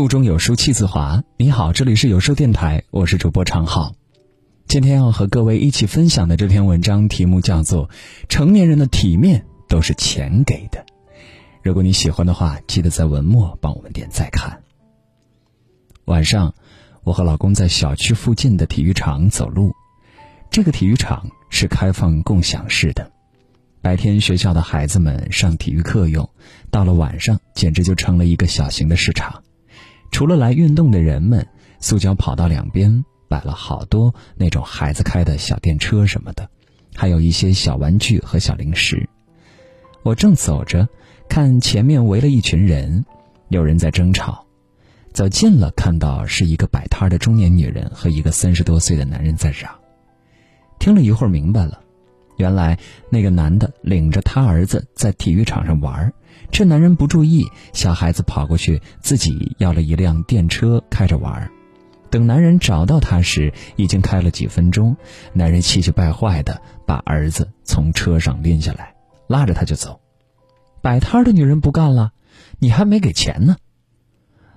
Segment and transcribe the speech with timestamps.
[0.00, 1.22] 腹中有书气自华。
[1.36, 3.94] 你好，这里是有书电台，我是主播常浩。
[4.66, 7.86] 今天要和各位一起分享的这篇文章题目叫做
[8.26, 10.78] 《成年人的体面都是钱给的》。
[11.62, 14.62] 如果你喜欢的话，记得在文末帮我们点再看。
[16.06, 16.54] 晚上，
[17.04, 19.74] 我和老公在小区附近的体育场走路。
[20.50, 23.12] 这个体育场是开放共享式的。
[23.82, 26.26] 白天学校的孩子们上体育课用，
[26.70, 29.42] 到了晚上简直就成了一个小型的市场。
[30.10, 31.46] 除了来运动的人们，
[31.78, 36.48] 塑胶跑道两边摆了好多那种孩子开的小电车什么的，
[36.94, 39.08] 还有一些小玩具和小零食。
[40.02, 40.88] 我正走着，
[41.28, 43.04] 看前面围了一群人，
[43.48, 44.46] 有人在争吵。
[45.12, 49.70] 走近了，看到是一个摆摊的中年女人和一个三十多岁的男人在嚷。
[50.78, 51.80] 听了一会儿，明白了。
[52.40, 52.78] 原来
[53.10, 56.10] 那个男的领着他儿子在体育场上玩，
[56.50, 61.50] 趁男人不注意，小孩子跑过去自己要了一辆电车开着玩。
[62.08, 64.96] 等男人找到他时，已经开了几分钟。
[65.34, 68.94] 男人气急败坏的把儿子从车上拎下来，
[69.28, 70.00] 拉着他就走。
[70.80, 72.12] 摆摊的女人不干了
[72.58, 73.56] ：“你还没给钱呢。”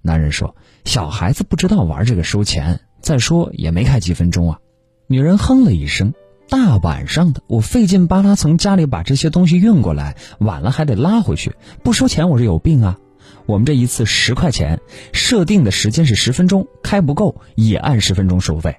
[0.00, 4.60] 男人说：“小孩子不知道玩这个收钱，再说也没开几分钟啊。”
[5.08, 6.14] 女人哼了一声。
[6.48, 12.98] 大晚上的，我费劲巴拉从家里把这些东西运过来，晚了还得拉回去，不收钱我是有病啊！
[13.46, 14.80] 我们这一次十块钱，
[15.12, 18.76] 设定的时间是十分钟，开不够也按十分钟收费。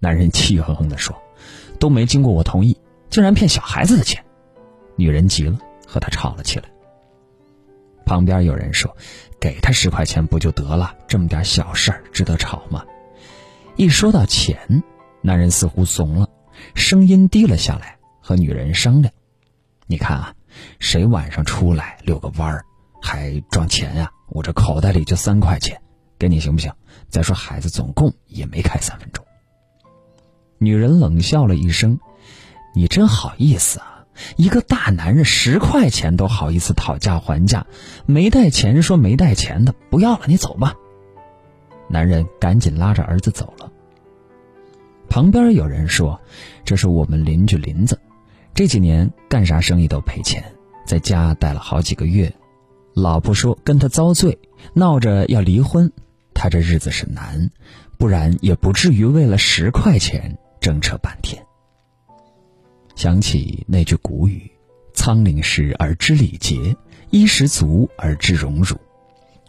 [0.00, 1.16] 男人气哼哼地说
[1.78, 2.76] ：“都没经过我同意，
[3.08, 4.24] 竟然骗小孩子的钱！”
[4.96, 6.64] 女人急了，和他吵了起来。
[8.04, 8.94] 旁边有人说
[9.40, 10.94] ：“给他十块钱不就得了？
[11.06, 12.84] 这么点小事儿值得吵吗？”
[13.76, 14.82] 一说到钱，
[15.22, 16.28] 男人似乎怂了。
[16.74, 19.12] 声音低了下来，和女人商量
[19.86, 20.34] ：“你看啊，
[20.78, 22.64] 谁晚上出来遛个弯儿，
[23.00, 24.10] 还装钱呀？
[24.28, 25.80] 我这口袋里就三块钱，
[26.18, 26.72] 给你行不行？
[27.08, 29.24] 再说孩子总共也没开三分钟。”
[30.58, 31.98] 女人冷笑了一声
[32.74, 34.04] ：“你真好意思啊！
[34.36, 37.66] 一个大男人十块钱都好意思讨价还价，
[38.06, 40.74] 没带钱说没带钱的，不要了，你走吧。”
[41.88, 43.71] 男人赶紧拉着儿子走了。
[45.12, 46.18] 旁边有人说
[46.64, 48.00] ：“这是我们邻居林子，
[48.54, 50.42] 这几年干啥生意都赔钱，
[50.86, 52.32] 在家待了好几个月。
[52.94, 54.38] 老婆说跟他遭罪，
[54.72, 55.92] 闹着要离婚。
[56.32, 57.50] 他这日子是难，
[57.98, 61.44] 不然也不至于为了十块钱争扯半天。”
[62.96, 64.50] 想起那句古语
[64.96, 66.74] ：“仓廪实而知礼节，
[67.10, 68.78] 衣食足而知荣辱。”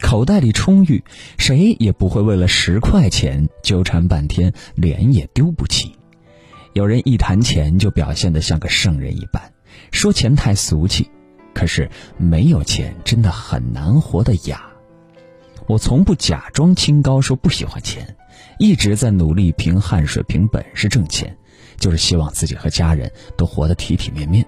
[0.00, 1.02] 口袋里充裕，
[1.38, 5.96] 谁也不会为了十块钱纠缠半天，脸也丢不起。
[6.72, 9.52] 有人一谈钱就表现得像个圣人一般，
[9.92, 11.08] 说钱太俗气。
[11.54, 14.68] 可是没有钱真的很难活得雅。
[15.68, 18.16] 我从不假装清高，说不喜欢钱，
[18.58, 21.38] 一直在努力凭汗水、凭本事挣钱，
[21.78, 24.44] 就是希望自己和家人都活得体体面面。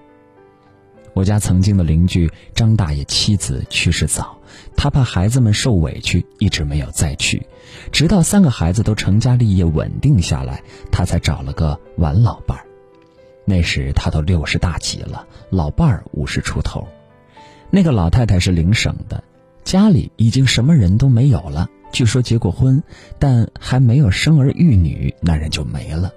[1.17, 4.37] 我家曾经的邻居张大爷妻子去世早，
[4.75, 7.43] 他怕孩子们受委屈，一直没有再娶。
[7.91, 10.61] 直到三个孩子都成家立业、稳定下来，
[10.91, 12.63] 他才找了个晚老伴儿。
[13.45, 16.87] 那时他都六十大几了，老伴儿五十出头。
[17.71, 19.23] 那个老太太是邻省的，
[19.63, 21.67] 家里已经什么人都没有了。
[21.91, 22.83] 据说结过婚，
[23.17, 26.13] 但还没有生儿育女，那人就没了。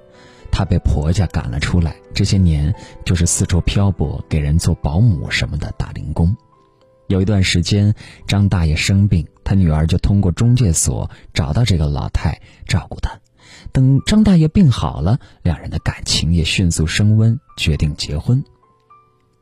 [0.60, 2.74] 她被婆家赶了出来，这些年
[3.06, 6.36] 就是四处漂泊，给人做保姆什么的打零工。
[7.06, 7.94] 有一段时间，
[8.26, 13.20] 张大爷生病，他女儿就通过中介所找到这个老太照顾他。
[13.72, 18.44] 等张大爷病好了，两人的感情也迅速升温，决定结婚。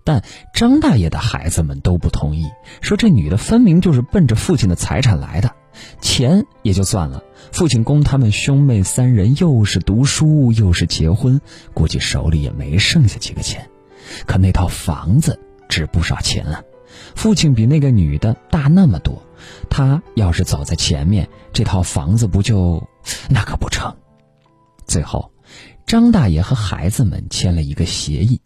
[0.05, 0.23] 但
[0.55, 2.47] 张大爷的孩子们都不同意，
[2.81, 5.53] 说这女的分明就是奔着父亲的财产来的。
[6.01, 7.23] 钱也就算了，
[7.53, 11.41] 父亲供他们兄妹三人，又是读书又是结婚，
[11.75, 13.69] 估计手里也没剩下几个钱。
[14.27, 15.39] 可那套房子
[15.69, 16.63] 值不少钱啊！
[17.15, 19.23] 父亲比那个女的大那么多，
[19.69, 22.89] 他要是走在前面，这套房子不就
[23.29, 23.95] 那可不成？
[24.87, 25.31] 最后，
[25.87, 28.41] 张大爷和孩子们签了一个协议：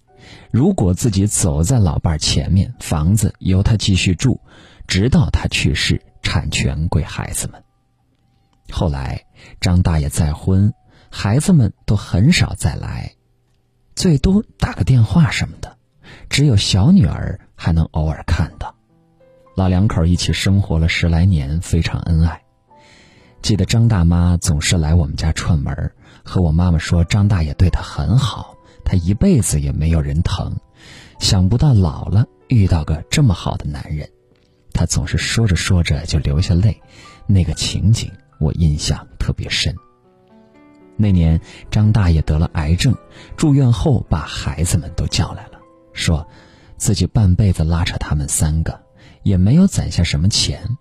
[0.51, 4.41] 如果自己走在老伴前面，房子由他继续住，
[4.89, 6.03] 直到他去世。
[6.23, 7.63] 产权归孩子们。
[8.71, 9.27] 后来
[9.61, 10.73] 张大爷再婚，
[11.11, 13.15] 孩子们都很少再来，
[13.95, 15.77] 最多打个电话什么的，
[16.31, 18.75] 只有小女儿还能偶尔看到。
[19.55, 22.41] 老两口一起生活了十来年，非常恩爱。
[23.43, 25.93] 记得张大妈总是来我们家串门，
[26.25, 30.57] 和我妈妈说张大爷对她很好，她一辈子也没有人疼，
[31.19, 34.09] 想不到老了遇到个这么好的男人。
[34.73, 36.81] 他总是说着说着就流下泪，
[37.27, 39.75] 那个情景我印象特别深。
[40.97, 41.41] 那年
[41.71, 42.95] 张大爷得了癌症，
[43.37, 45.59] 住院后把孩子们都叫来了，
[45.93, 46.27] 说
[46.77, 48.81] 自己半辈子拉扯他们三个，
[49.23, 50.77] 也没有攒下什么钱，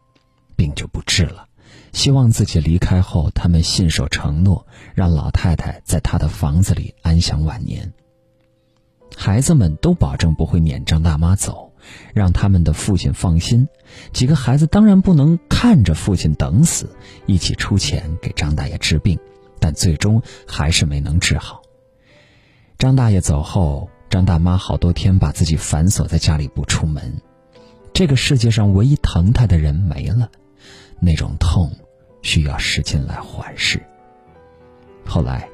[0.56, 1.48] 病就不治了。
[1.94, 4.66] 希望自己离开后，他们信守承诺，
[4.96, 7.94] 让老太太在他的房子里安享晚年。
[9.16, 11.74] 孩子们都保证不会撵张大妈走，
[12.14, 13.68] 让他们的父亲放心。
[14.14, 16.90] 几个孩子当然不能看着父亲等死，
[17.26, 19.20] 一起出钱给张大爷治病，
[19.60, 21.62] 但最终还是没能治好。
[22.78, 27.22] 张大爷走后，张大妈好多天把自己反锁在家里不出门。
[27.94, 30.32] 这个世界上唯一疼她的人没了。
[31.00, 31.72] 那种痛，
[32.22, 33.82] 需要时间来缓释。
[35.06, 35.50] 后来，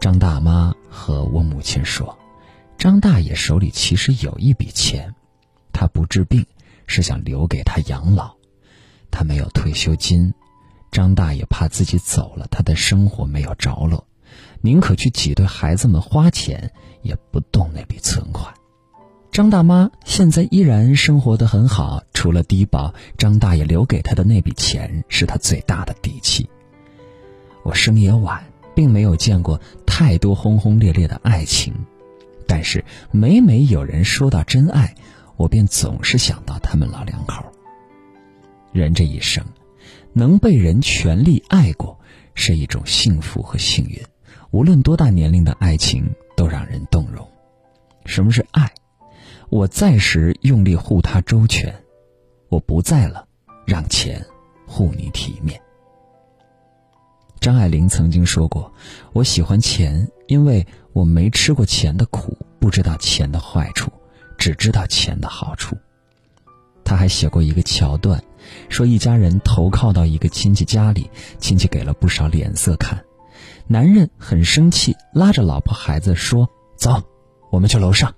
[0.00, 2.16] 张大妈和我母亲说，
[2.84, 5.14] 张大爷手里其实有一笔钱，
[5.72, 6.44] 他不治病
[6.86, 8.34] 是想留给他养老，
[9.10, 10.34] 他没有退休金。
[10.92, 14.06] 张大爷怕自己走了，他的生活没有着落，
[14.60, 16.70] 宁可去挤兑孩子们花钱，
[17.00, 18.52] 也不动那笔存款。
[19.32, 26.46] 张大妈现在依然生活的很好，除了低保，张大爷留给她的那笔钱是她最大的底气。
[27.62, 28.44] 我生也晚，
[28.74, 31.74] 并没有见过太多轰轰烈烈的爱情，
[32.54, 34.94] 但是每每有人说到真爱，
[35.36, 37.44] 我便总是想到他们老两口。
[38.70, 39.44] 人这一生，
[40.12, 41.98] 能被人全力爱过，
[42.36, 44.00] 是一种幸福和幸运。
[44.52, 47.28] 无论多大年龄的爱情，都让人动容。
[48.04, 48.72] 什么是爱？
[49.48, 51.74] 我在时用力护他周全，
[52.48, 53.26] 我不在了，
[53.66, 54.24] 让钱
[54.64, 55.60] 护你体面。
[57.40, 58.72] 张爱玲曾经说过
[59.12, 63.90] ：“我喜欢钱，因为我没吃过钱的苦，不知道钱的坏处，
[64.38, 65.76] 只知道钱的好处。”
[66.84, 68.22] 他还写过一个桥段，
[68.68, 73.02] 说一家人投靠到一个亲戚家里，亲戚给了不少脸色看，
[73.66, 77.02] 男人很生气，拉着老婆孩子说：“走，
[77.50, 78.14] 我们去楼上。”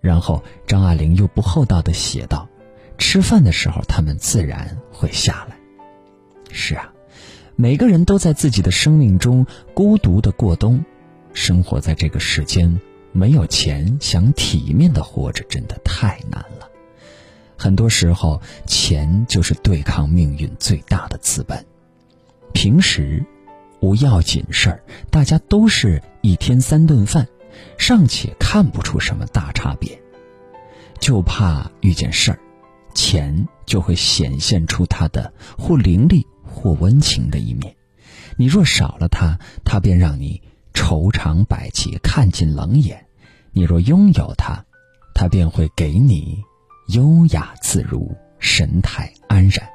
[0.00, 2.48] 然后张爱玲又不厚道的写道
[2.96, 5.58] ：“吃饭的时候，他们自然会下来。”
[6.50, 6.90] 是啊，
[7.60, 10.82] 每个人都在自己的生命中孤独的过冬，
[11.34, 12.80] 生活在这个世间，
[13.12, 16.70] 没有钱想体面的活着，真的太难了。
[17.58, 21.62] 很多时候，钱就是对抗命运最大的资本。
[22.54, 23.22] 平时
[23.80, 27.28] 无要紧事儿，大家都是一天三顿饭。
[27.76, 30.00] 尚且看不出什么大差别，
[30.98, 32.38] 就怕遇见事儿，
[32.94, 37.74] 钱就会显现出它的或凌厉或温情的一面。
[38.36, 40.42] 你若少了它，它便让你
[40.74, 42.96] 愁肠百结，看尽冷眼；
[43.52, 44.64] 你若拥有它，
[45.14, 46.42] 它便会给你
[46.88, 49.68] 优雅自如，神态安然。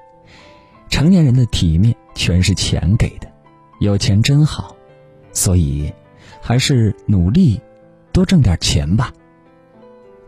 [0.89, 3.31] 成年人的体面全是钱给的，
[3.79, 4.75] 有钱真好，
[5.33, 5.91] 所以
[6.41, 7.59] 还是努力。
[8.11, 9.11] 多挣点钱吧。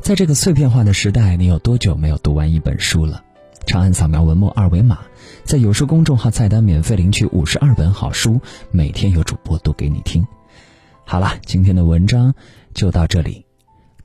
[0.01, 3.23] 在这个碎片化的时代，你有多久没有读完一本书了？
[3.68, 5.00] 长按扫描文末二维码，
[5.44, 8.40] 在有书公众号菜单免费领取五十二本好书，
[8.72, 10.25] 每天有主播读给你听。
[11.04, 12.34] 好了，今天的文章
[12.74, 13.46] 就到这里，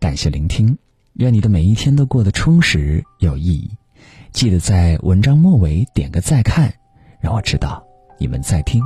[0.00, 0.76] 感谢聆听，
[1.14, 3.71] 愿你的每一天都过得充实有意义。
[4.33, 6.75] 记得在文章末尾点个再看，
[7.21, 7.85] 让我知道
[8.19, 8.83] 你们在听。